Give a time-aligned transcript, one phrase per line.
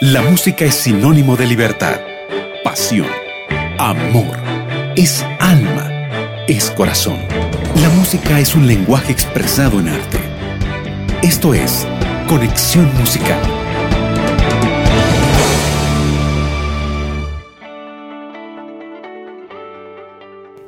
[0.00, 2.00] La música es sinónimo de libertad,
[2.64, 3.06] pasión,
[3.78, 4.34] amor,
[4.96, 5.90] es alma,
[6.48, 7.18] es corazón.
[7.82, 10.18] La música es un lenguaje expresado en arte.
[11.20, 11.86] Esto es
[12.26, 13.59] Conexión Musical.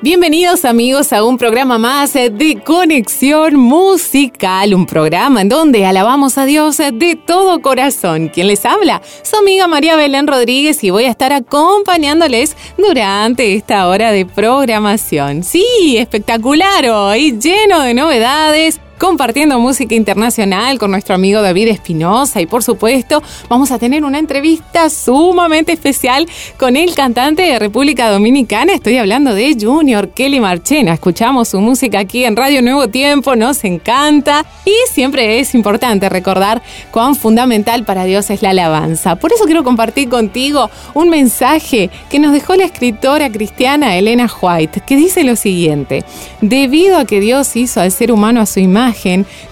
[0.03, 6.45] Bienvenidos amigos a un programa más de Conexión Musical, un programa en donde alabamos a
[6.45, 8.29] Dios de todo corazón.
[8.29, 9.01] ¿Quién les habla?
[9.23, 15.45] Su amiga María Belén Rodríguez y voy a estar acompañándoles durante esta hora de programación.
[15.45, 22.47] Sí, espectacular hoy, lleno de novedades compartiendo música internacional con nuestro amigo David Espinosa y
[22.47, 28.73] por supuesto vamos a tener una entrevista sumamente especial con el cantante de República Dominicana.
[28.73, 30.93] Estoy hablando de Junior Kelly Marchena.
[30.93, 36.63] Escuchamos su música aquí en Radio Nuevo Tiempo, nos encanta y siempre es importante recordar
[36.93, 39.17] cuán fundamental para Dios es la alabanza.
[39.17, 44.83] Por eso quiero compartir contigo un mensaje que nos dejó la escritora cristiana Elena White,
[44.87, 46.05] que dice lo siguiente,
[46.41, 48.92] debido a que Dios hizo al ser humano a su imagen,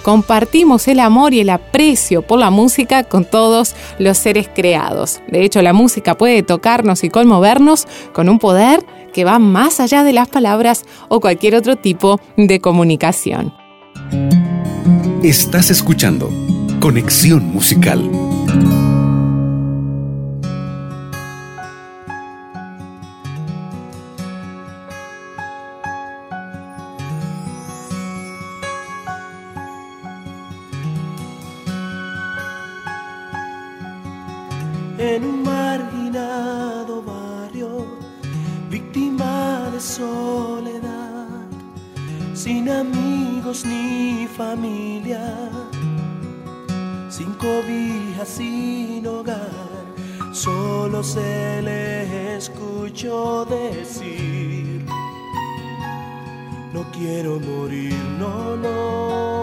[0.03, 5.21] compartimos el amor y el aprecio por la música con todos los seres creados.
[5.29, 10.05] De hecho, la música puede tocarnos y conmovernos con un poder que va más allá
[10.05, 13.53] de las palabras o cualquier otro tipo de comunicación.
[15.23, 16.31] Estás escuchando
[16.81, 18.30] Conexión Musical.
[35.01, 37.87] En un marginado barrio,
[38.69, 41.47] víctima de soledad,
[42.35, 45.25] sin amigos ni familia,
[47.09, 49.49] sin cobija, sin hogar,
[50.33, 54.85] solo se le escuchó decir,
[56.75, 59.40] no quiero morir, no, no.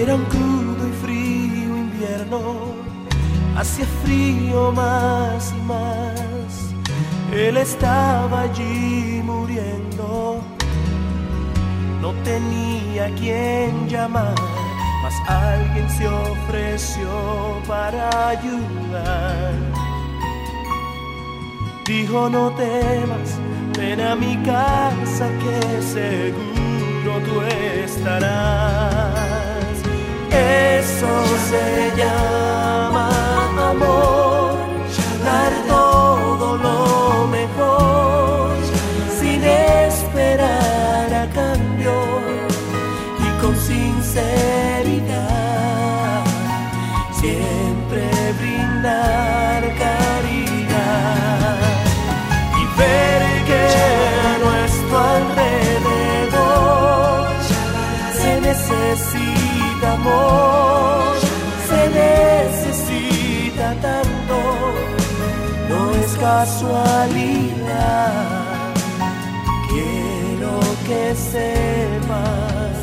[0.00, 2.40] Era un crudo y frío invierno,
[3.56, 6.72] hacía frío más y más.
[7.32, 10.40] Él estaba allí muriendo,
[12.00, 14.36] no tenía quien llamar,
[15.02, 17.10] mas alguien se ofreció
[17.66, 19.52] para ayudar.
[21.84, 23.30] Dijo no temas,
[23.76, 27.42] ven a mi casa que seguro tú
[27.82, 29.37] estarás.
[30.38, 32.02] Eso se
[66.28, 68.12] casualidad.
[69.70, 70.54] Quiero
[70.86, 71.02] que
[71.32, 72.76] sepas,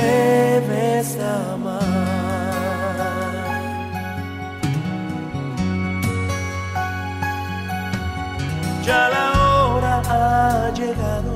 [0.00, 1.80] debes amar.
[8.86, 9.26] Ya la
[9.68, 11.34] hora ha llegado,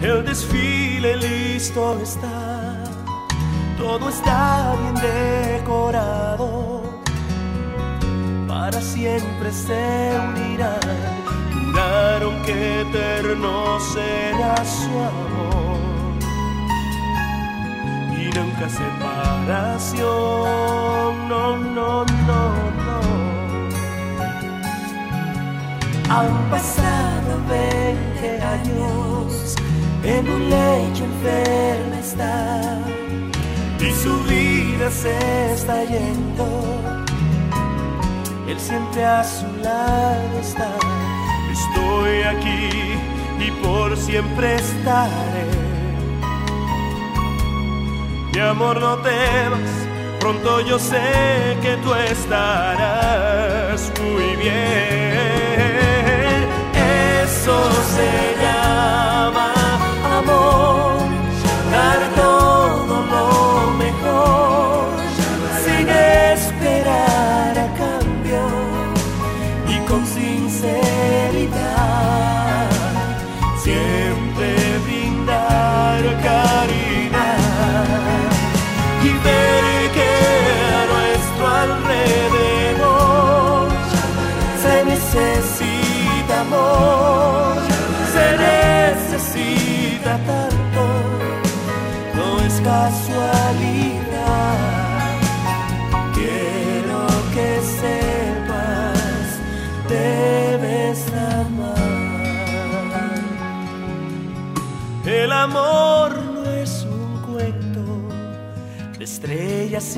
[0.00, 2.36] el desfile listo está
[3.76, 6.73] todo está bien decorado,
[8.64, 10.80] para siempre se unirán,
[11.52, 16.16] juraron que eterno será su amor
[18.18, 20.08] y nunca separación,
[21.28, 22.40] no, no, no,
[22.86, 23.00] no.
[26.08, 29.56] Han pasado 20 años,
[30.04, 32.80] en un lecho enferma está
[33.78, 36.93] y su vida se está yendo.
[38.46, 40.70] Él siempre a su lado está.
[41.50, 42.98] Estoy aquí
[43.40, 45.46] y por siempre estaré.
[48.32, 49.70] Mi amor, no temas,
[50.20, 55.64] pronto yo sé que tú estarás muy bien.
[57.22, 59.52] Eso se llama
[60.18, 60.98] amor,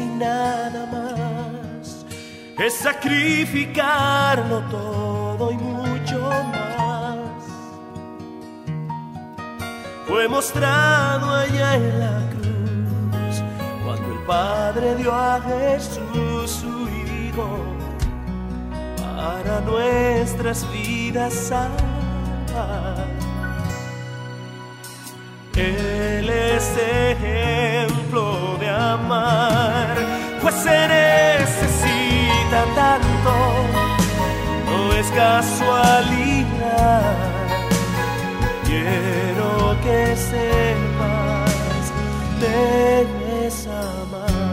[0.05, 2.05] nada más,
[2.59, 6.21] es sacrificarlo todo y mucho
[6.53, 6.67] más.
[10.07, 13.43] Fue mostrado allá en la cruz
[13.85, 17.49] cuando el Padre dio a Jesús su Hijo
[18.97, 23.07] para nuestras vidas salvar.
[25.57, 29.95] Él es ejemplo amar,
[30.43, 33.35] pues se necesita tanto,
[34.67, 35.97] no es casualidad.
[38.65, 41.85] Quiero que sepas,
[42.41, 44.47] debes amar.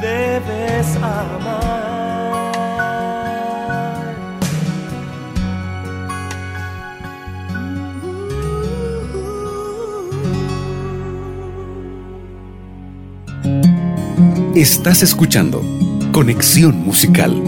[0.00, 1.69] Debes amar.
[14.60, 15.62] Estás escuchando
[16.12, 17.42] Conexión Musical.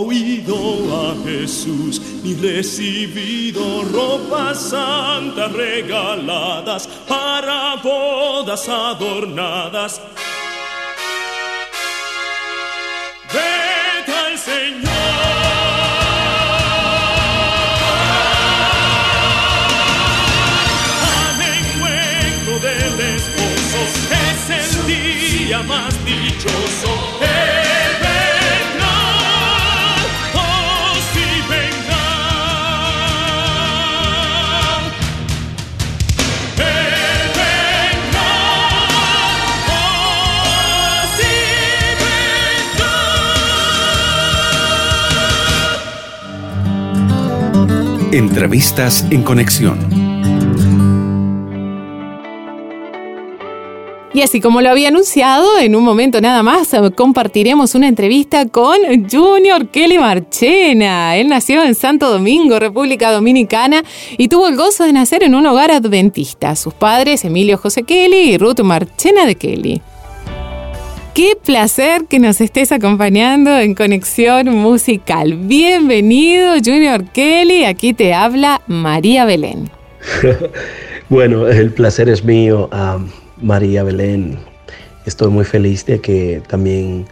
[0.00, 0.56] Oído
[1.10, 10.00] a Jesús ni recibido ropas santas regaladas para bodas adornadas.
[13.32, 14.90] Vete al Señor.
[21.16, 23.80] al encuentro del esposo
[24.28, 27.39] es el día más dichoso.
[48.12, 49.78] Entrevistas en Conexión.
[54.12, 58.46] Y así como lo había anunciado, en un momento nada más eh, compartiremos una entrevista
[58.46, 61.16] con Junior Kelly Marchena.
[61.16, 63.84] Él nació en Santo Domingo, República Dominicana,
[64.18, 66.56] y tuvo el gozo de nacer en un hogar adventista.
[66.56, 69.82] Sus padres, Emilio José Kelly y Ruth Marchena de Kelly.
[71.20, 75.34] Qué placer que nos estés acompañando en Conexión Musical.
[75.34, 77.64] Bienvenido, Junior Kelly.
[77.64, 79.68] Aquí te habla María Belén.
[81.10, 84.38] bueno, el placer es mío, um, María Belén.
[85.04, 87.04] Estoy muy feliz de que también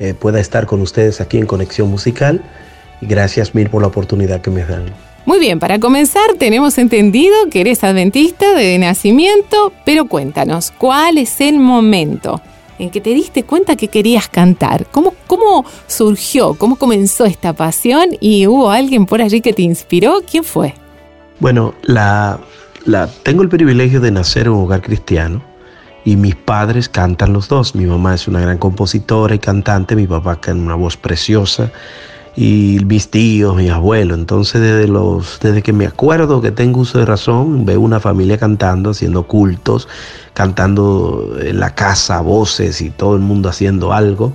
[0.00, 2.42] eh, pueda estar con ustedes aquí en Conexión Musical.
[3.00, 4.86] Gracias mil por la oportunidad que me dan.
[5.24, 11.40] Muy bien, para comenzar tenemos entendido que eres adventista de nacimiento, pero cuéntanos, ¿cuál es
[11.40, 12.42] el momento
[12.78, 14.86] en que te diste cuenta que querías cantar?
[14.90, 16.54] ¿Cómo, cómo surgió?
[16.54, 18.08] ¿Cómo comenzó esta pasión?
[18.20, 20.20] ¿Y hubo alguien por allí que te inspiró?
[20.28, 20.74] ¿Quién fue?
[21.40, 22.38] Bueno, la,
[22.84, 25.42] la, tengo el privilegio de nacer en un hogar cristiano
[26.04, 27.74] y mis padres cantan los dos.
[27.74, 31.70] Mi mamá es una gran compositora y cantante, mi papá tiene una voz preciosa
[32.34, 34.18] y mis tíos, mis abuelos.
[34.18, 38.38] Entonces, desde, los, desde que me acuerdo que tengo uso de razón, veo una familia
[38.38, 39.88] cantando, haciendo cultos,
[40.32, 44.32] cantando en la casa, voces y todo el mundo haciendo algo.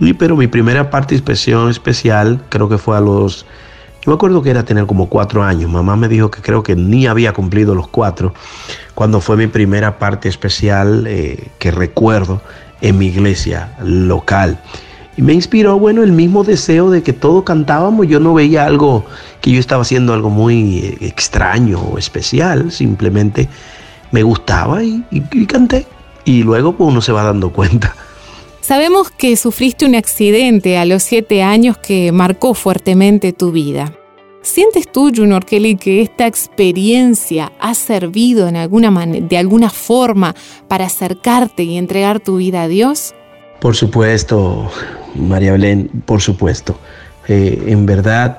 [0.00, 3.46] Y, pero mi primera participación especial creo que fue a los...
[4.02, 5.68] Yo me acuerdo que era tener como cuatro años.
[5.68, 8.32] Mamá me dijo que creo que ni había cumplido los cuatro
[8.94, 12.40] cuando fue mi primera parte especial eh, que recuerdo
[12.80, 14.60] en mi iglesia local.
[15.16, 18.06] Y me inspiró, bueno, el mismo deseo de que todos cantábamos.
[18.06, 19.04] Yo no veía algo
[19.40, 22.70] que yo estaba haciendo algo muy eh, extraño o especial.
[22.70, 23.48] Simplemente
[24.10, 25.86] me gustaba y, y canté.
[26.24, 27.94] Y luego pues, uno se va dando cuenta.
[28.60, 33.92] Sabemos que sufriste un accidente a los siete años que marcó fuertemente tu vida.
[34.42, 40.34] ¿Sientes tú, Junior Kelly, que esta experiencia ha servido en alguna de alguna forma
[40.68, 43.14] para acercarte y entregar tu vida a Dios?
[43.60, 44.70] Por supuesto,
[45.18, 46.78] María Belén, por supuesto.
[47.28, 48.38] Eh, en verdad,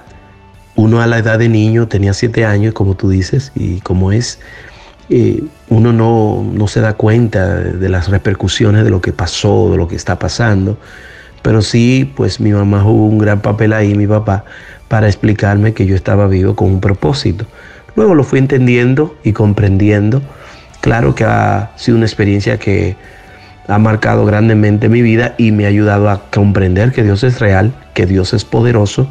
[0.75, 4.39] uno a la edad de niño tenía siete años, como tú dices, y como es,
[5.10, 9.77] eh, uno no, no, se da cuenta de las repercusiones de lo que pasó, de
[9.77, 10.77] lo que está pasando.
[11.41, 14.46] Pero sí, pues mi mamá jugó un gran papel ahí, mi papá,
[14.88, 17.46] para explicarme que yo estaba vivo con un propósito.
[17.96, 20.22] Luego lo fui entendiendo y comprendiendo.
[20.81, 22.96] Claro que ha sido una experiencia que
[23.67, 27.74] ha marcado grandemente mi vida y me ha ayudado a comprender que Dios es real,
[27.93, 29.07] que Dios es poderoso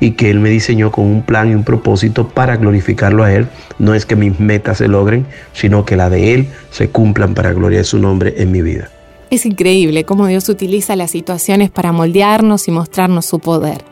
[0.00, 3.46] y que Él me diseñó con un plan y un propósito para glorificarlo a Él.
[3.78, 7.52] No es que mis metas se logren, sino que la de Él se cumplan para
[7.52, 8.90] gloria de su nombre en mi vida.
[9.30, 13.84] Es increíble cómo Dios utiliza las situaciones para moldearnos y mostrarnos su poder.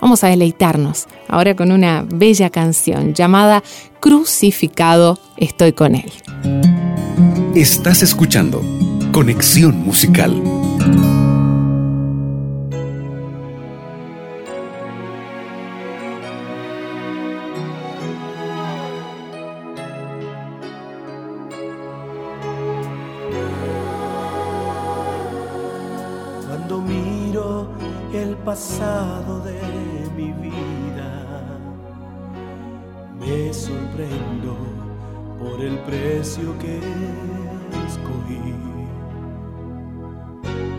[0.00, 3.62] Vamos a deleitarnos ahora con una bella canción llamada
[4.00, 6.12] Crucificado estoy con Él.
[7.54, 8.62] Estás escuchando
[9.12, 10.65] Conexión Musical.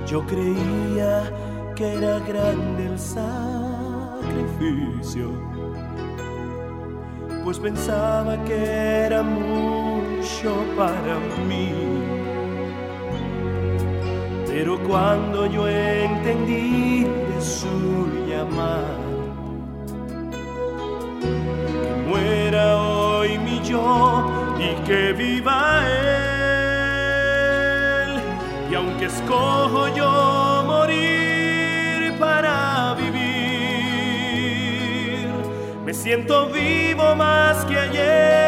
[0.08, 1.30] Yo creía
[1.76, 3.34] que era grande el sacrificio,
[7.44, 11.74] pues pensaba que era mucho para mí.
[14.48, 18.96] Pero cuando yo entendí de su llamar,
[21.22, 24.26] que muera hoy mi yo
[24.58, 26.07] y que viva él
[29.96, 33.27] yo morir para vivir,
[35.86, 38.47] me siento vivo más que ayer.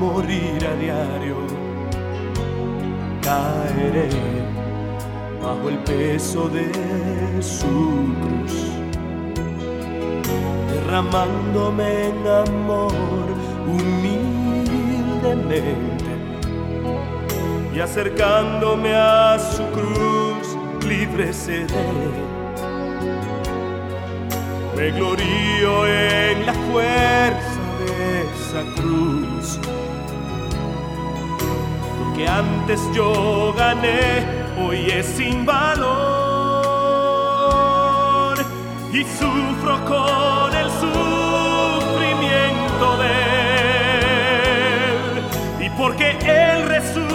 [0.00, 1.36] Morir a diario,
[3.20, 4.08] caeré
[5.42, 6.72] bajo el peso de
[7.42, 8.54] su cruz,
[10.72, 13.26] derramándome en amor
[13.66, 14.80] humildemente
[17.74, 20.56] y acercándome a su cruz,
[20.88, 22.30] libre seré.
[24.74, 29.79] Me glorío en la fuerza de esa cruz.
[32.20, 35.86] Que antes yo gané, hoy es sin valor.
[38.92, 42.18] Y sufro con el sufrimiento
[42.98, 43.12] de
[44.90, 45.64] él.
[45.64, 47.09] Y porque él resucitó,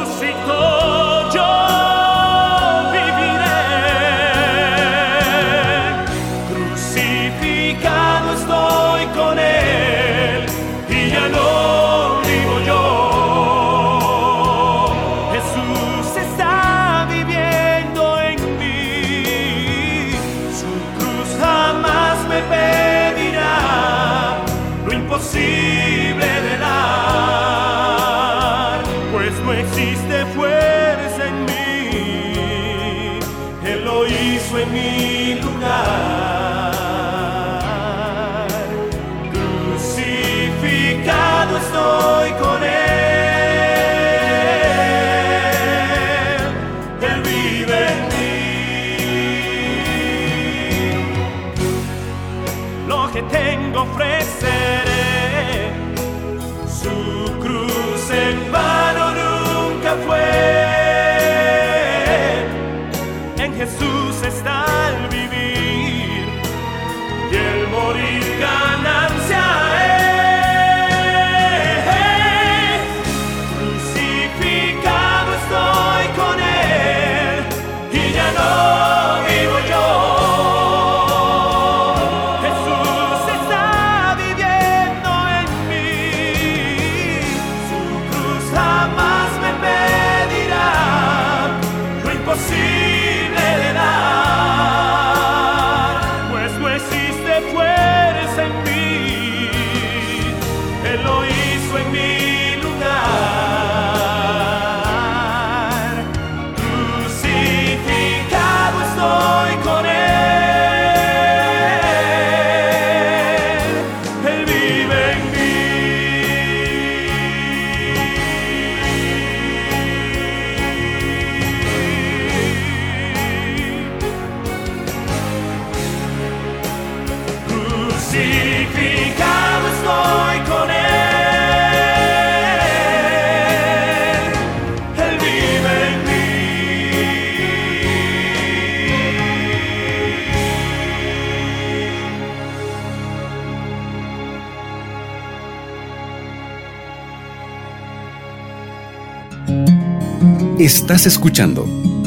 [150.85, 151.65] Estás escuchando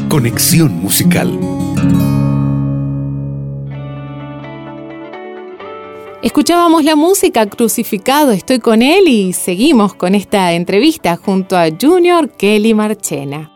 [0.09, 1.37] Conexión Musical.
[6.23, 12.31] Escuchábamos la música Crucificado, estoy con él y seguimos con esta entrevista junto a Junior
[12.31, 13.51] Kelly Marchena.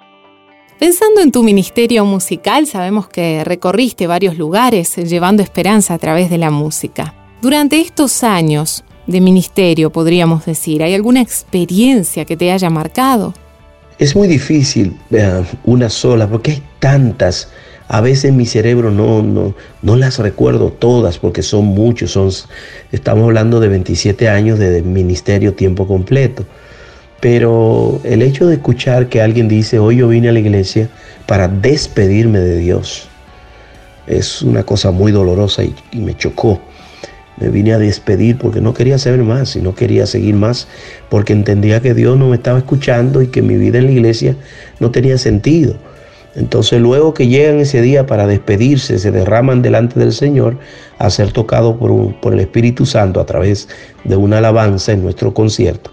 [0.81, 6.39] Pensando en tu ministerio musical, sabemos que recorriste varios lugares llevando esperanza a través de
[6.39, 7.15] la música.
[7.41, 13.35] Durante estos años de ministerio, podríamos decir, ¿hay alguna experiencia que te haya marcado?
[13.99, 14.97] Es muy difícil
[15.65, 17.49] una sola porque hay tantas.
[17.89, 22.13] A veces mi cerebro no, no, no las recuerdo todas porque son muchos.
[22.13, 22.31] Son,
[22.91, 26.45] estamos hablando de 27 años de ministerio tiempo completo.
[27.21, 30.89] Pero el hecho de escuchar que alguien dice, hoy yo vine a la iglesia
[31.27, 33.09] para despedirme de Dios,
[34.09, 36.61] es una cosa muy dolorosa y me chocó.
[37.39, 40.69] Me vine a despedir porque no quería saber más y no quería seguir más
[41.09, 44.37] porque entendía que Dios no me estaba escuchando y que mi vida en la iglesia
[44.81, 45.75] no tenía sentido.
[46.35, 50.57] Entonces luego que llegan ese día para despedirse, se derraman delante del Señor
[50.99, 53.69] a ser tocado por, un- por el Espíritu Santo a través
[54.05, 55.91] de una alabanza en nuestro concierto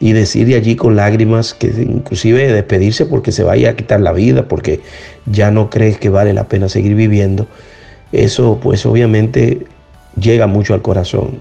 [0.00, 4.12] y decir de allí con lágrimas que inclusive despedirse porque se vaya a quitar la
[4.12, 4.80] vida, porque
[5.24, 7.46] ya no crees que vale la pena seguir viviendo,
[8.12, 9.66] eso pues obviamente
[10.16, 11.40] llega mucho al corazón.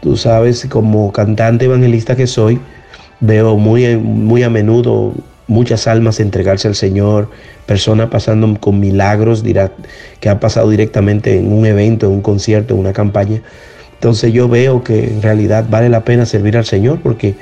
[0.00, 2.60] Tú sabes, como cantante evangelista que soy,
[3.20, 5.14] veo muy, muy a menudo
[5.50, 7.28] muchas almas entregarse al Señor,
[7.66, 9.44] personas pasando con milagros
[10.20, 13.42] que han pasado directamente en un evento, en un concierto, en una campaña.
[13.94, 17.34] Entonces yo veo que en realidad vale la pena servir al Señor porque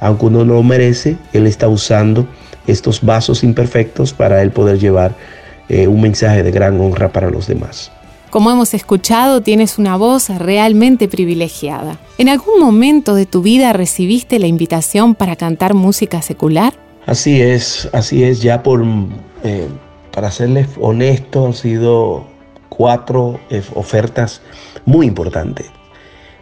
[0.00, 2.26] aunque uno no lo merece, Él está usando
[2.68, 5.12] estos vasos imperfectos para Él poder llevar
[5.68, 7.90] eh, un mensaje de gran honra para los demás.
[8.30, 11.98] Como hemos escuchado, tienes una voz realmente privilegiada.
[12.18, 16.74] ¿En algún momento de tu vida recibiste la invitación para cantar música secular?
[17.06, 18.84] Así es, así es, ya por,
[19.44, 19.66] eh,
[20.12, 22.26] para serles honesto, han sido
[22.68, 24.42] cuatro eh, ofertas
[24.84, 25.66] muy importantes.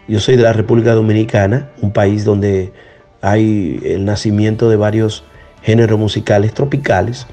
[0.09, 2.73] Yo soy de la República Dominicana, un país donde
[3.23, 5.23] hay el nacimiento de varios
[5.63, 7.29] géneros musicales tropicales,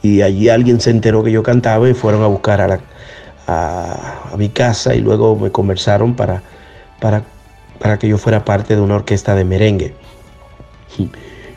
[0.00, 2.80] y allí alguien se enteró que yo cantaba y fueron a buscar a, la,
[3.50, 6.42] a, mi casa y luego me conversaron para,
[7.00, 7.24] para,
[7.78, 9.94] para que yo fuera parte de una orquesta de merengue.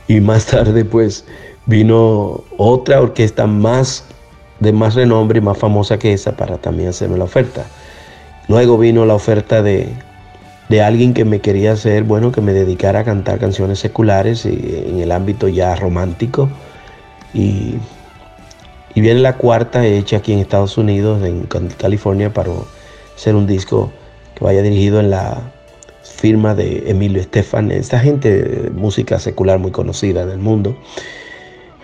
[0.05, 1.23] Y más tarde pues
[1.65, 4.03] vino otra orquesta más
[4.59, 7.65] de más renombre y más famosa que esa para también hacerme la oferta.
[8.49, 9.87] Luego vino la oferta de,
[10.67, 14.85] de alguien que me quería hacer, bueno, que me dedicara a cantar canciones seculares y,
[14.87, 16.49] en el ámbito ya romántico.
[17.33, 17.75] Y,
[18.95, 22.51] y viene la cuarta hecha aquí en Estados Unidos, en California, para
[23.15, 23.91] hacer un disco
[24.35, 25.51] que vaya dirigido en la
[26.03, 30.77] firma de Emilio Estefan, esta gente de música secular muy conocida en el mundo.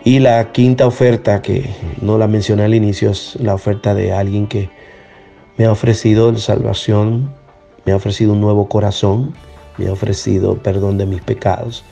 [0.04, 1.70] Y la quinta oferta, que
[2.02, 4.70] no la mencioné al inicio, es la oferta de alguien que
[5.58, 7.34] me ha ofrecido salvación,
[7.86, 9.34] me ha ofrecido un nuevo corazón,
[9.78, 11.84] me ha ofrecido perdón de mis pecados.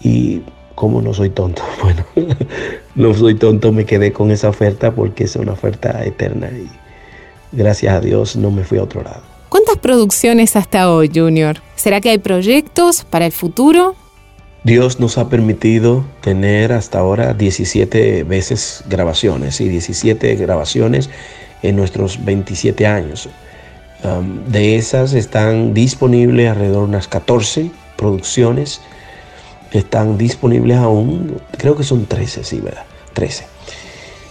[0.00, 0.42] Y
[0.74, 2.04] como no soy tonto, bueno,
[2.94, 6.68] no soy tonto, me quedé con esa oferta porque es una oferta eterna y
[7.52, 9.22] gracias a Dios no me fui a otro lado.
[9.48, 11.58] ¿Cuántas producciones hasta hoy, Junior?
[11.76, 13.94] ¿Será que hay proyectos para el futuro?
[14.64, 21.10] Dios nos ha permitido tener hasta ahora 17 veces grabaciones y 17 grabaciones
[21.62, 23.28] en nuestros 27 años.
[24.04, 28.80] Um, de esas están disponibles alrededor de unas 14 producciones.
[29.72, 32.84] Están disponibles aún, creo que son 13, sí, ¿verdad?
[33.14, 33.46] 13.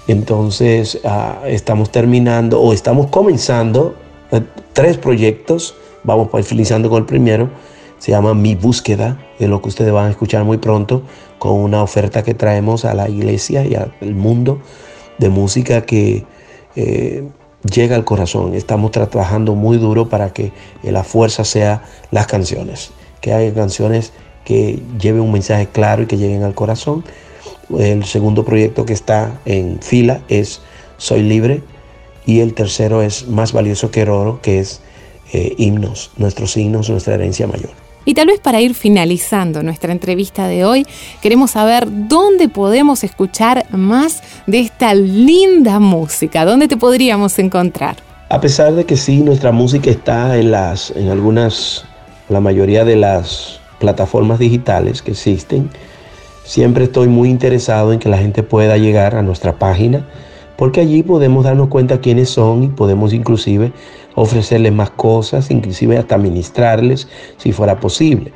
[0.07, 3.95] Entonces uh, estamos terminando o estamos comenzando
[4.31, 4.39] uh,
[4.73, 5.75] tres proyectos.
[6.03, 7.49] Vamos finalizando con el primero
[8.01, 11.03] se llama Mi búsqueda, de lo que ustedes van a escuchar muy pronto,
[11.37, 14.59] con una oferta que traemos a la iglesia y al mundo
[15.19, 16.25] de música que
[16.75, 17.29] eh,
[17.71, 18.55] llega al corazón.
[18.55, 20.51] Estamos trabajando muy duro para que
[20.81, 22.89] la fuerza sea las canciones,
[23.21, 24.13] que haya canciones
[24.45, 27.03] que lleven un mensaje claro y que lleguen al corazón.
[27.77, 30.61] El segundo proyecto que está en fila es
[30.97, 31.61] Soy Libre
[32.25, 34.81] y el tercero es Más Valioso que el Oro, que es
[35.33, 37.71] eh, himnos, nuestros himnos, nuestra herencia mayor.
[38.03, 40.85] Y tal vez para ir finalizando nuestra entrevista de hoy,
[41.21, 47.97] queremos saber dónde podemos escuchar más de esta linda música, dónde te podríamos encontrar.
[48.29, 51.85] A pesar de que sí, nuestra música está en las, en algunas,
[52.27, 55.69] la mayoría de las plataformas digitales que existen,
[56.45, 60.07] siempre estoy muy interesado en que la gente pueda llegar a nuestra página,
[60.55, 63.73] porque allí podemos darnos cuenta quiénes son y podemos inclusive
[64.15, 68.31] ofrecerles más cosas, inclusive hasta ministrarles si fuera posible.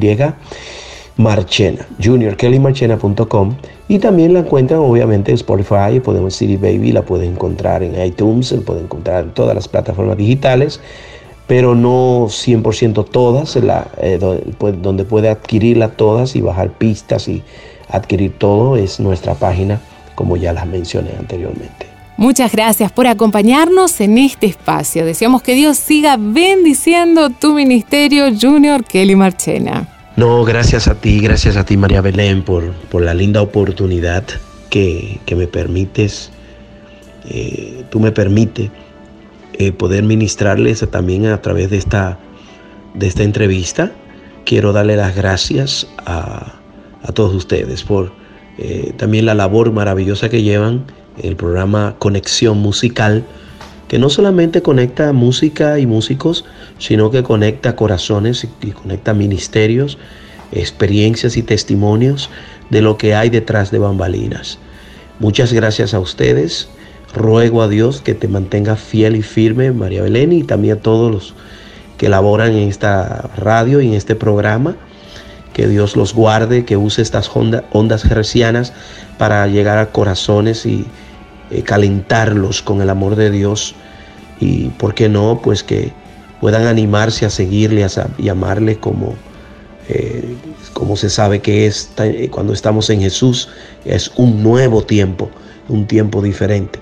[1.17, 3.55] Marchena, juniorkellymarchena.com
[3.87, 8.51] y también la encuentran obviamente en Spotify, podemos City Baby, la pueden encontrar en iTunes,
[8.51, 10.81] la pueden encontrar en todas las plataformas digitales
[11.47, 14.19] pero no 100% todas, eh,
[14.81, 17.43] donde puede adquirirla todas y bajar pistas y
[17.89, 19.79] adquirir todo es nuestra página,
[20.15, 21.87] como ya las mencioné anteriormente.
[22.17, 25.05] Muchas gracias por acompañarnos en este espacio.
[25.05, 29.94] Deseamos que Dios siga bendiciendo tu ministerio, Junior Kelly Marchena.
[30.17, 34.23] No, gracias a ti, gracias a ti María Belén por, por la linda oportunidad
[34.69, 36.31] que, me permites,
[37.29, 38.71] eh, tú me permites
[39.53, 42.17] eh, poder ministrarles también a través de esta,
[42.93, 43.91] de esta entrevista.
[44.45, 46.61] Quiero darle las gracias a,
[47.13, 48.11] todos ustedes por
[48.57, 50.85] eh, también la labor maravillosa que llevan
[51.21, 53.25] el programa Conexión Musical,
[53.95, 56.43] que no solamente conecta música y músicos,
[56.79, 59.97] sino que conecta corazones y conecta ministerios,
[60.51, 62.29] experiencias y testimonios
[62.69, 64.59] de lo que hay detrás de bambalinas.
[65.21, 66.67] Muchas gracias a ustedes
[67.13, 71.09] Ruego a Dios que te mantenga fiel y firme, María Belén, y también a todos
[71.09, 71.33] los
[71.97, 74.75] que laboran en esta radio y en este programa.
[75.53, 78.73] Que Dios los guarde, que use estas ondas gercianas
[79.17, 80.85] para llegar a corazones y
[81.51, 83.75] eh, calentarlos con el amor de Dios.
[84.39, 85.39] Y, ¿por qué no?
[85.43, 85.91] Pues que
[86.41, 87.85] puedan animarse a seguirle
[88.17, 89.15] y amarle como,
[89.87, 90.35] eh,
[90.73, 93.49] como se sabe que es eh, cuando estamos en Jesús.
[93.85, 95.29] Es un nuevo tiempo,
[95.69, 96.79] un tiempo diferente.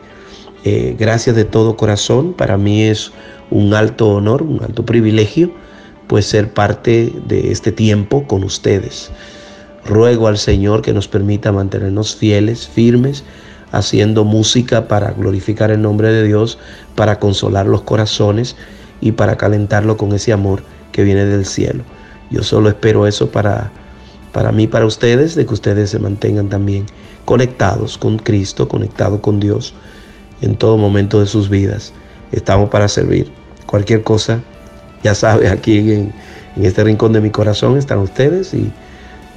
[0.97, 2.31] Gracias de todo corazón.
[2.31, 3.11] Para mí es
[3.49, 5.51] un alto honor, un alto privilegio,
[6.07, 9.11] pues ser parte de este tiempo con ustedes.
[9.85, 13.25] Ruego al Señor que nos permita mantenernos fieles, firmes,
[13.73, 16.59] haciendo música para glorificar el nombre de Dios,
[16.95, 18.55] para consolar los corazones
[19.01, 21.83] y para calentarlo con ese amor que viene del cielo.
[22.29, 23.71] Yo solo espero eso para,
[24.31, 26.85] para mí, para ustedes, de que ustedes se mantengan también
[27.25, 29.73] conectados con Cristo, conectados con Dios
[30.41, 31.93] en todo momento de sus vidas.
[32.31, 33.31] Estamos para servir.
[33.65, 34.39] Cualquier cosa,
[35.03, 36.13] ya sabe, aquí en,
[36.57, 38.71] este rincón de mi corazón están ustedes y,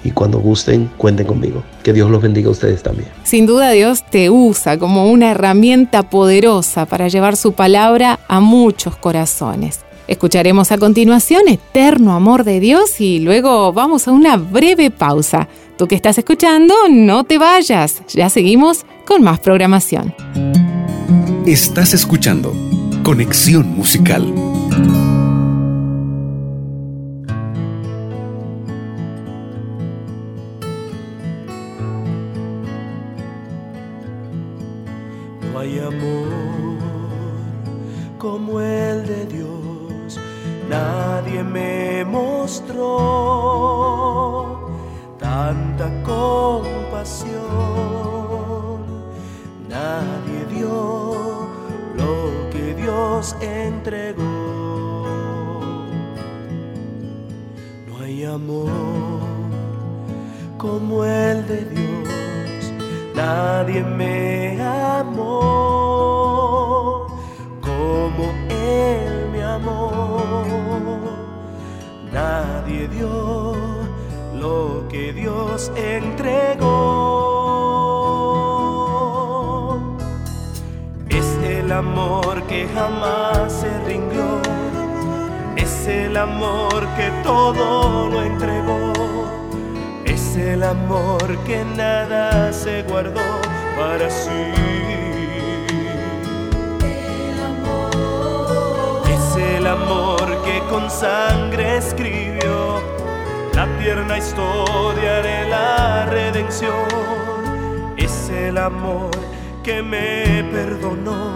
[0.07, 1.64] y cuando gusten, cuenten conmigo.
[1.83, 3.09] Que Dios los bendiga a ustedes también.
[3.25, 8.97] Sin duda Dios te usa como una herramienta poderosa para llevar su palabra a muchos
[8.97, 9.81] corazones.
[10.07, 15.49] Escucharemos a continuación Eterno Amor de Dios y luego vamos a una breve pausa.
[15.77, 18.03] Tú que estás escuchando, no te vayas.
[18.14, 20.14] Ya seguimos con más programación.
[21.45, 22.53] Estás escuchando
[23.03, 24.33] Conexión Musical.
[40.68, 42.85] Nadie me mostró
[45.18, 47.37] tanta compasión,
[49.68, 51.16] nadie dio
[53.40, 54.22] entregó.
[57.87, 58.70] No hay amor
[60.59, 62.72] como el de Dios,
[63.14, 65.56] nadie me amó.
[75.75, 76.66] entregó.
[81.09, 84.42] Es el amor que jamás se rindió,
[85.57, 88.92] es el amor que todo lo entregó,
[90.05, 93.23] es el amor que nada se guardó
[93.79, 94.53] para sí.
[96.83, 97.90] El amor.
[99.09, 102.95] Es el amor que con sangre escribió
[103.87, 106.88] tierna historia de la redención.
[107.96, 109.12] Es el amor
[109.62, 111.33] que me perdonó,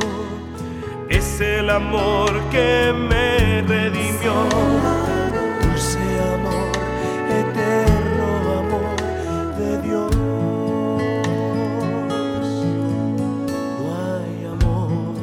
[1.09, 4.35] es el amor que me redimió.
[5.63, 6.01] Dulce
[6.39, 6.73] amor,
[7.41, 8.27] eterno
[8.65, 8.97] amor
[9.61, 10.17] de Dios.
[13.79, 15.15] No hay amor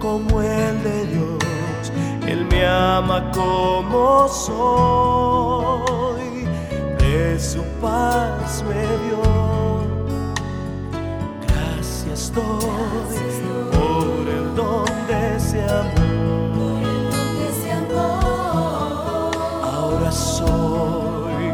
[0.00, 1.92] como el de Dios,
[2.26, 5.63] Él me ama como soy,
[7.38, 9.54] su paz me dio
[13.72, 16.82] por el don de ese amor.
[19.62, 21.44] Ahora soy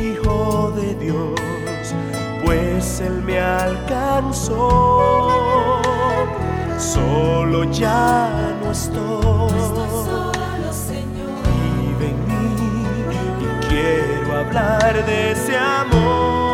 [0.00, 1.94] hijo de Dios,
[2.44, 4.62] pues Él me alcanzó.
[6.78, 9.45] Solo ya no estoy.
[14.36, 16.45] Hablar de ese amor.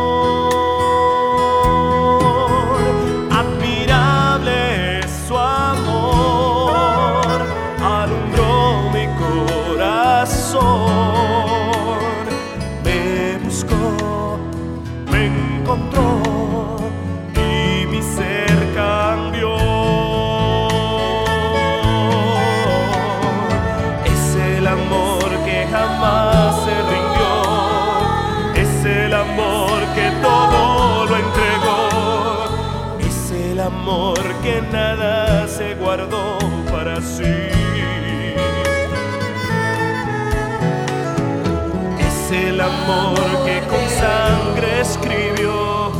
[42.83, 45.91] Amor que con sangre escribió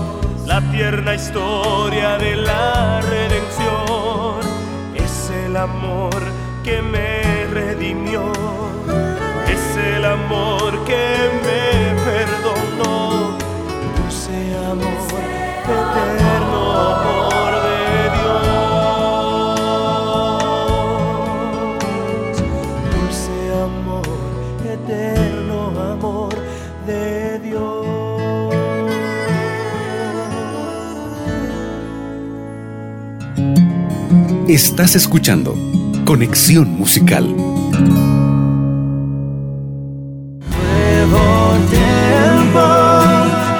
[0.46, 4.40] la tierna historia de la redención.
[4.96, 6.22] Es el amor
[6.64, 8.32] que me redimió.
[9.48, 11.06] Es el amor que
[11.46, 13.38] me perdonó.
[13.98, 15.24] Dulce amor
[15.64, 17.13] eterno
[34.54, 35.58] Estás escuchando
[36.06, 37.26] Conexión Musical.
[37.26, 37.58] Nuevo
[41.72, 42.62] tiempo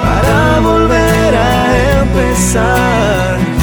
[0.04, 3.53] para volver a empezar.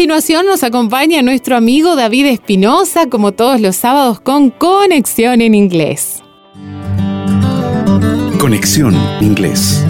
[0.00, 6.22] Continuación nos acompaña nuestro amigo David Espinosa, como todos los sábados, con Conexión en Inglés.
[8.38, 9.84] Conexión Inglés.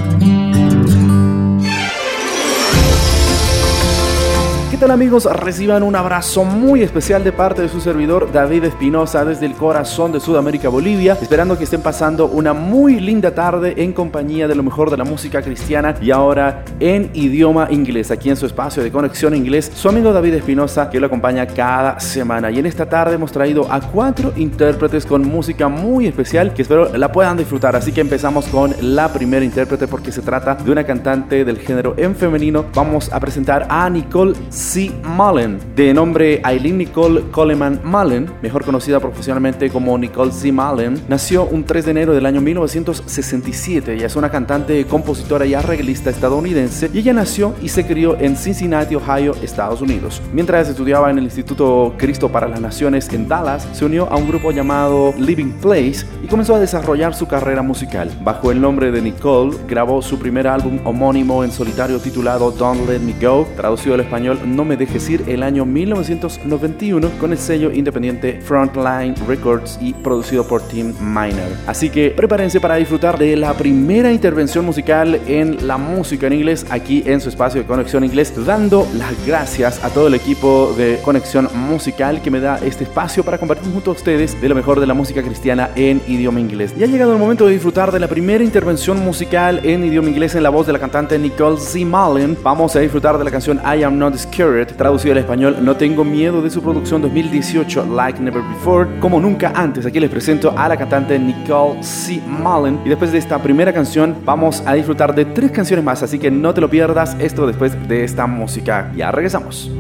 [4.80, 5.28] Tal amigos?
[5.30, 10.10] Reciban un abrazo muy especial de parte de su servidor David Espinosa desde el corazón
[10.10, 14.62] de Sudamérica, Bolivia, esperando que estén pasando una muy linda tarde en compañía de lo
[14.62, 18.90] mejor de la música cristiana y ahora en idioma inglés, aquí en su espacio de
[18.90, 22.50] conexión inglés, su amigo David Espinosa que lo acompaña cada semana.
[22.50, 26.96] Y en esta tarde hemos traído a cuatro intérpretes con música muy especial que espero
[26.96, 27.76] la puedan disfrutar.
[27.76, 31.92] Así que empezamos con la primera intérprete porque se trata de una cantante del género
[31.98, 32.64] en femenino.
[32.74, 34.32] Vamos a presentar a Nicole
[34.70, 34.92] C.
[35.02, 40.52] Mullen, de nombre Eileen Nicole Coleman Mullen, mejor conocida profesionalmente como Nicole C.
[40.52, 45.54] Mullen, nació un 3 de enero del año 1967 y es una cantante, compositora y
[45.54, 50.22] arreglista estadounidense y ella nació y se crió en Cincinnati, Ohio, Estados Unidos.
[50.32, 54.28] Mientras estudiaba en el Instituto Cristo para las Naciones en Dallas, se unió a un
[54.28, 58.08] grupo llamado Living Place y comenzó a desarrollar su carrera musical.
[58.22, 63.00] Bajo el nombre de Nicole, grabó su primer álbum homónimo en solitario titulado Don't Let
[63.00, 68.40] Me Go, traducido al español Me Dejes Ir el año 1991 con el sello independiente
[68.40, 71.56] Frontline Records y producido por Tim Miner.
[71.66, 76.66] Así que prepárense para disfrutar de la primera intervención musical en la música en inglés
[76.70, 80.98] aquí en su espacio de Conexión Inglés, dando las gracias a todo el equipo de
[81.02, 84.80] Conexión Musical que me da este espacio para compartir junto a ustedes de lo mejor
[84.80, 86.74] de la música cristiana en idioma inglés.
[86.78, 90.34] Y ha llegado el momento de disfrutar de la primera intervención musical en idioma inglés
[90.34, 91.86] en la voz de la cantante Nicole Z.
[91.86, 92.36] Mullen.
[92.42, 96.04] Vamos a disfrutar de la canción I Am Not Scared, traducida al español No Tengo
[96.04, 98.88] Miedo de su producción 2018 Like Never Before.
[98.98, 102.20] Como nunca antes, aquí les presento a la cantante Nicole C.
[102.26, 102.80] Mullen.
[102.84, 106.30] Y después de esta primera canción, vamos a disfrutar de tres canciones más, así que
[106.30, 108.92] no te lo pierdas esto después de esta música.
[108.96, 109.70] Ya regresamos.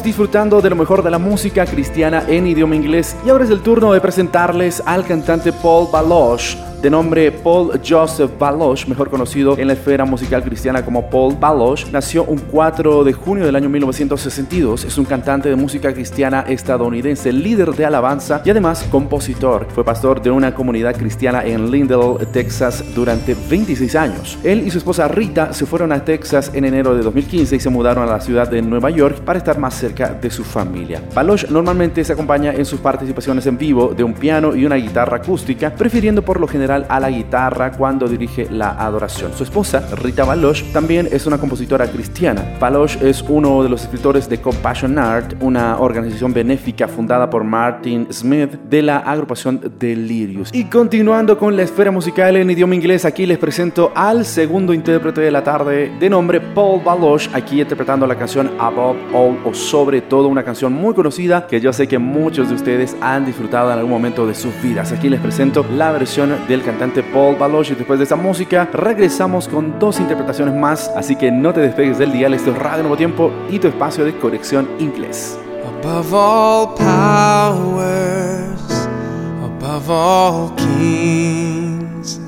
[0.00, 3.60] Disfrutando de lo mejor de la música cristiana en idioma inglés y ahora es el
[3.60, 9.68] turno de presentarles al cantante Paul Baloche de nombre Paul Joseph Baloche, mejor conocido en
[9.68, 14.84] la esfera musical cristiana como Paul Baloche, nació un 4 de junio del año 1962.
[14.84, 19.68] Es un cantante de música cristiana estadounidense, líder de alabanza y además compositor.
[19.72, 24.38] Fue pastor de una comunidad cristiana en Lindell, Texas, durante 26 años.
[24.42, 27.70] Él y su esposa Rita se fueron a Texas en enero de 2015 y se
[27.70, 31.00] mudaron a la ciudad de Nueva York para estar más cerca de su familia.
[31.14, 35.18] Baloche normalmente se acompaña en sus participaciones en vivo de un piano y una guitarra
[35.18, 39.32] acústica, prefiriendo por lo general a la guitarra cuando dirige la adoración.
[39.34, 42.42] Su esposa, Rita Baloche, también es una compositora cristiana.
[42.58, 48.06] Baloche es uno de los escritores de Compassion Art, una organización benéfica fundada por Martin
[48.10, 50.50] Smith de la agrupación Delirious.
[50.52, 55.20] Y continuando con la esfera musical en idioma inglés, aquí les presento al segundo intérprete
[55.20, 60.00] de la tarde de nombre Paul Baloche, aquí interpretando la canción Above All o sobre
[60.00, 63.78] todo una canción muy conocida que yo sé que muchos de ustedes han disfrutado en
[63.78, 64.92] algún momento de sus vidas.
[64.92, 67.70] Aquí les presento la versión del del cantante Paul Baloch.
[67.70, 70.90] Y después de esta música, regresamos con dos interpretaciones más.
[70.96, 72.34] Así que no te despegues del dial.
[72.34, 75.38] Esto es Radio Nuevo Tiempo y tu espacio de conexión inglés.
[75.80, 78.08] Above all powers,
[79.44, 82.20] above all kings,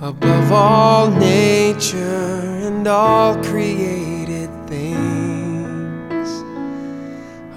[0.00, 6.42] above all nature and all created things,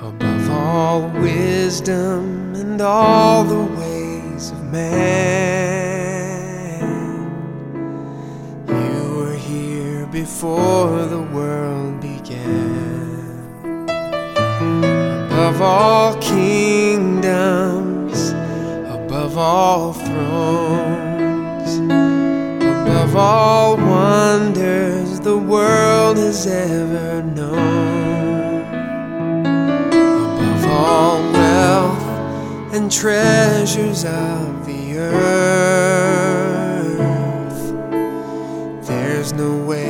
[0.01, 3.86] above all wisdom and all the ways of
[4.72, 6.57] man.
[8.68, 13.07] You were here before the world began.
[15.32, 17.51] Above all kingdoms,
[18.89, 21.78] above all thrones,
[22.61, 28.65] above all wonders the world has ever known,
[29.86, 34.57] above all wealth and treasures of
[34.97, 36.87] earth.
[38.87, 39.86] There's no way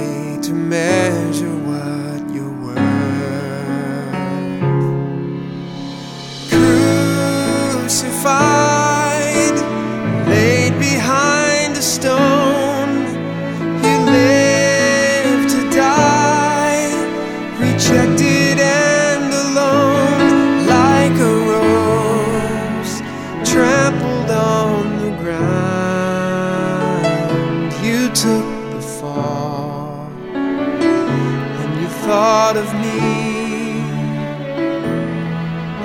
[28.22, 33.00] took the fall, and you thought of me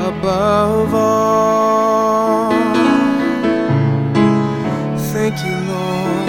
[0.07, 2.53] above all.
[5.13, 6.29] Thank you, Lord.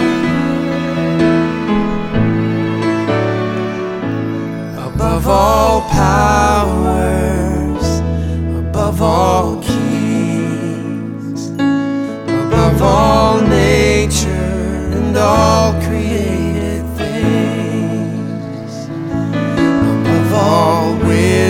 [4.90, 7.86] Above all powers,
[8.66, 14.52] above all kings, above all nature
[14.96, 15.72] and all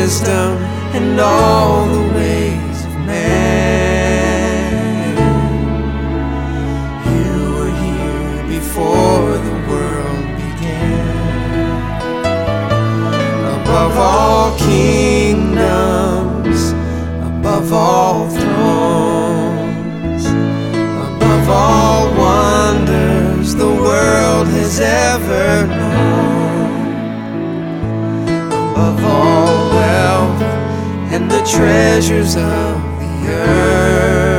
[0.05, 0.53] wisdom
[0.97, 3.57] and all the ways of man.
[7.09, 11.77] You were here before the world began.
[13.57, 15.95] Above all kingdoms,
[17.33, 20.25] above all thrones,
[21.09, 26.05] above all wonders the world has ever known
[28.75, 29.54] above all
[31.15, 34.34] and the treasures of the earth.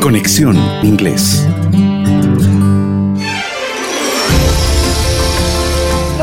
[0.00, 1.46] Conexión Inglés.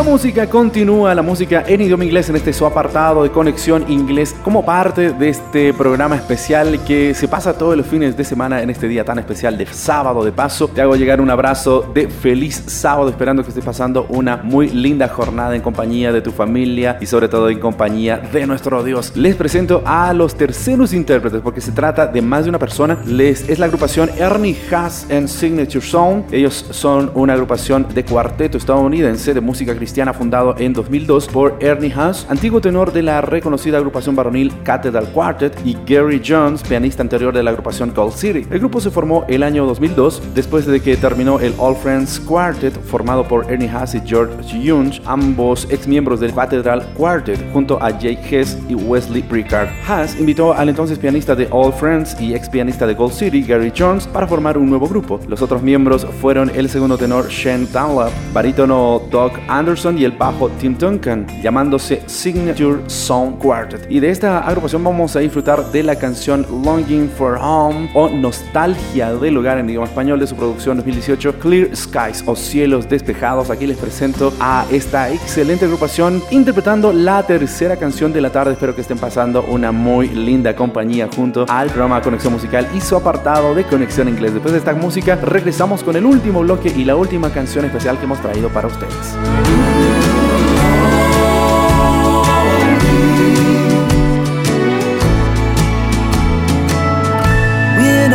[0.09, 4.65] Música continúa, la música en idioma inglés en este su apartado de conexión inglés como
[4.65, 8.87] parte de este programa especial que se pasa todos los fines de semana en este
[8.87, 10.67] día tan especial de sábado de paso.
[10.67, 15.07] Te hago llegar un abrazo de feliz sábado esperando que estés pasando una muy linda
[15.09, 19.15] jornada en compañía de tu familia y sobre todo en compañía de nuestro Dios.
[19.15, 22.97] Les presento a los terceros intérpretes porque se trata de más de una persona.
[23.05, 26.33] Les, es la agrupación Ernie Haas and Signature Sound.
[26.33, 31.93] Ellos son una agrupación de cuarteto estadounidense de música cristiana fundado en 2002 por Ernie
[31.93, 37.33] Haas, antiguo tenor de la reconocida agrupación varonil Cathedral Quartet, y Gary Jones, pianista anterior
[37.33, 38.47] de la agrupación Cold City.
[38.49, 42.81] El grupo se formó el año 2002 después de que terminó el All Friends Quartet
[42.81, 47.91] formado por Ernie Haas y George Young, ambos ex miembros del Cathedral Quartet, junto a
[47.91, 49.69] Jake Hess y Wesley Bricard.
[49.87, 53.73] Haas invitó al entonces pianista de All Friends y ex pianista de Gold City, Gary
[53.77, 55.19] Jones, para formar un nuevo grupo.
[55.27, 60.49] Los otros miembros fueron el segundo tenor Shane Dunlap, barítono Doug Anderson, y el bajo
[60.59, 63.87] Tim Duncan, llamándose Signature Song Quartet.
[63.89, 69.13] Y de esta agrupación vamos a disfrutar de la canción Longing for Home o Nostalgia
[69.13, 73.49] del Hogar en idioma español de su producción 2018 Clear Skies o Cielos Despejados.
[73.49, 78.53] Aquí les presento a esta excelente agrupación interpretando la tercera canción de la tarde.
[78.53, 82.95] Espero que estén pasando una muy linda compañía junto al programa Conexión Musical y su
[82.95, 84.33] apartado de Conexión Inglés.
[84.33, 88.05] Después de esta música regresamos con el último bloque y la última canción especial que
[88.05, 89.78] hemos traído para ustedes.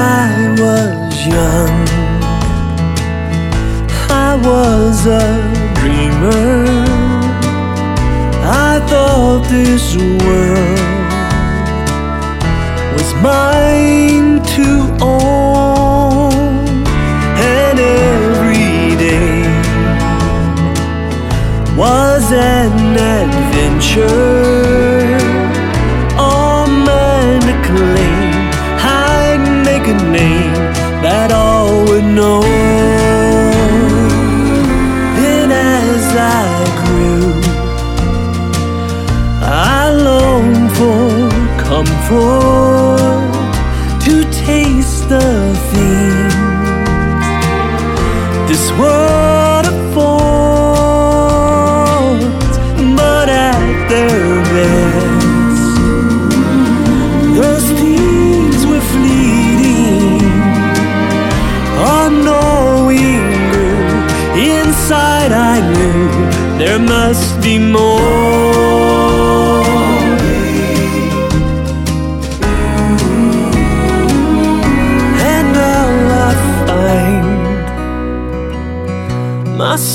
[0.07, 1.89] I was young,
[4.11, 5.29] I was a
[5.81, 6.75] dreamer.
[8.47, 10.79] I thought this world
[12.95, 14.69] was mine to
[15.01, 16.35] own,
[17.57, 19.41] and every day
[21.79, 22.73] was an
[23.17, 24.84] adventure.
[42.05, 42.64] 佛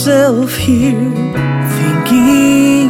[0.09, 1.11] myself here
[1.77, 2.89] thinking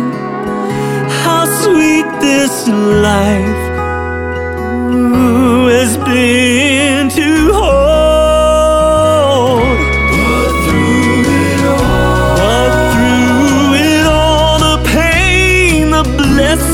[1.22, 3.63] how sweet this life
[5.67, 8.39] has been to hold.
[10.15, 16.72] But through it all, but through it all, the pain, the blessings,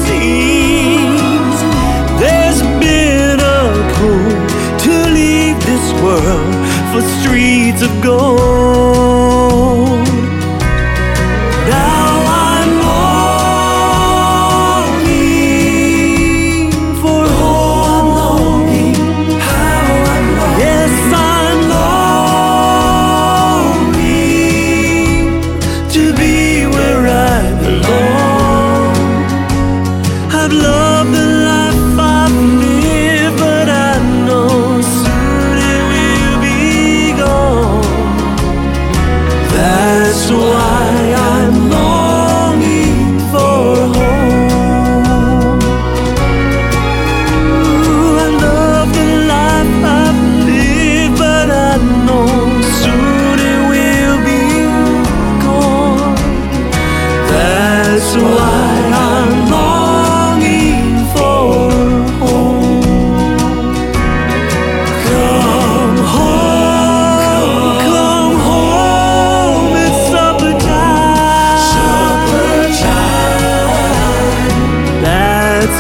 [2.22, 3.62] there's been a
[3.96, 4.30] pull
[4.86, 6.54] to leave this world
[6.92, 8.45] for streets of gold.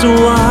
[0.02, 0.45] to one.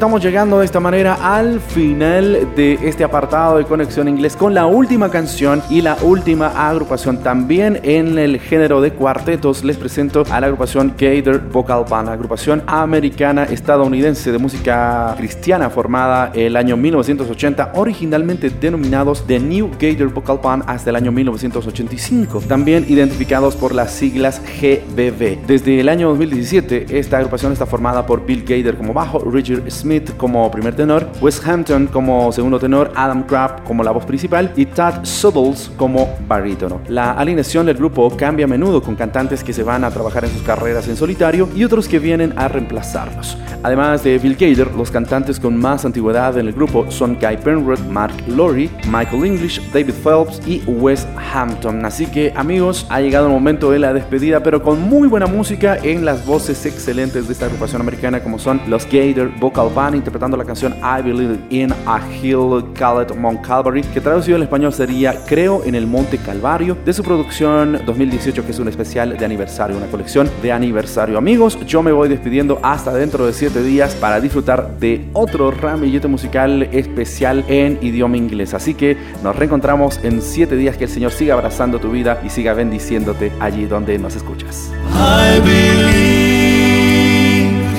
[0.00, 4.64] Estamos llegando de esta manera al final de este apartado de Conexión Inglés con la
[4.64, 7.18] última canción y la última agrupación.
[7.18, 12.62] También en el género de cuartetos les presento a la agrupación Gator Vocal Band, agrupación
[12.66, 20.40] americana estadounidense de música cristiana formada el año 1980, originalmente denominados The New Gator Vocal
[20.42, 25.46] Band hasta el año 1985, también identificados por las siglas GBB.
[25.46, 29.89] Desde el año 2017, esta agrupación está formada por Bill Gator como bajo, Richard Smith
[30.16, 34.66] como primer tenor, Wes Hampton como segundo tenor, Adam Crabb como la voz principal y
[34.66, 36.80] Tad Suddles como barítono.
[36.86, 40.30] La alineación del grupo cambia a menudo con cantantes que se van a trabajar en
[40.30, 43.36] sus carreras en solitario y otros que vienen a reemplazarlos.
[43.64, 47.80] Además de Bill Gator, los cantantes con más antigüedad en el grupo son Guy Penrod,
[47.90, 51.84] Mark Lowry, Michael English, David Phelps y Wes Hampton.
[51.84, 55.76] Así que amigos, ha llegado el momento de la despedida, pero con muy buena música
[55.82, 60.44] en las voces excelentes de esta agrupación americana como son los Gator Vocal Interpretando la
[60.44, 65.64] canción I Believe in a Hill Called Mount Calvary, que traducido al español sería Creo
[65.64, 69.86] en el Monte Calvario, de su producción 2018 que es un especial de aniversario, una
[69.86, 71.16] colección de aniversario.
[71.16, 76.08] Amigos, yo me voy despidiendo hasta dentro de 7 días para disfrutar de otro ramillete
[76.08, 78.52] musical especial en idioma inglés.
[78.52, 80.76] Así que nos reencontramos en 7 días.
[80.76, 84.70] Que el Señor siga abrazando tu vida y siga bendiciéndote allí donde nos escuchas.
[84.92, 86.20] I believe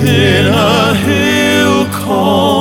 [0.01, 1.20] in a
[2.03, 2.60] hill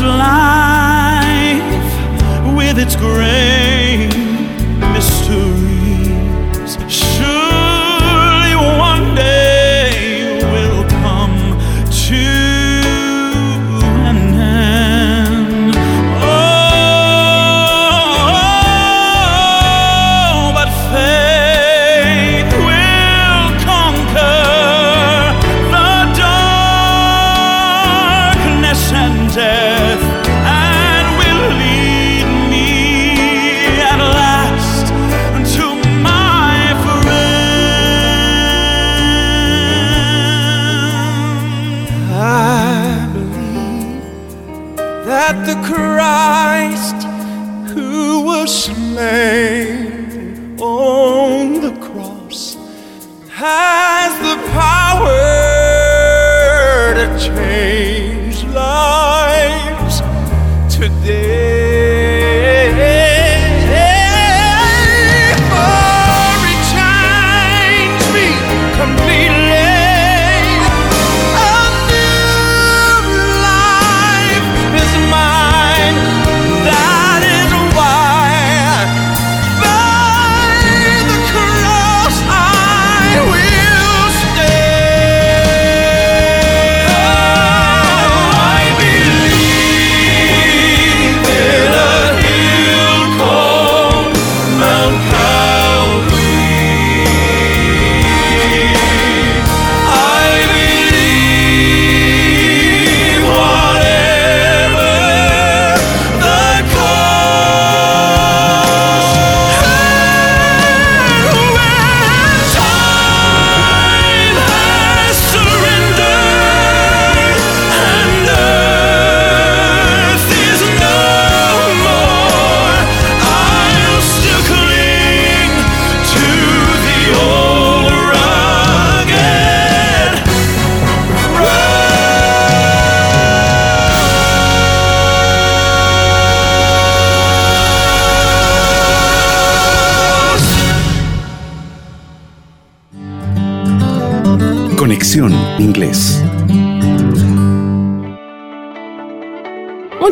[0.00, 1.62] life,
[2.56, 3.57] with its great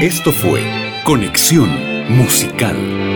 [0.03, 0.61] Esto fue
[1.05, 1.71] Conexión
[2.11, 3.14] Musical.